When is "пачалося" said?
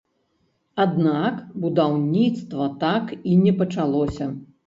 3.63-4.31